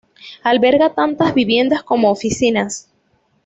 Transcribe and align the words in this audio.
Alberga 0.43 0.95
tanto 0.95 1.31
viviendas 1.31 1.83
como 1.83 2.09
oficinas. 2.09 2.89